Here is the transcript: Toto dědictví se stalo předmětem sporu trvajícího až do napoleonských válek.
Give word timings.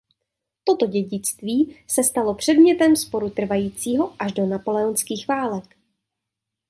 Toto 0.63 0.85
dědictví 0.87 1.77
se 1.87 2.03
stalo 2.03 2.35
předmětem 2.35 2.95
sporu 2.95 3.29
trvajícího 3.29 4.13
až 4.19 4.31
do 4.31 4.45
napoleonských 4.45 5.27
válek. 5.27 5.77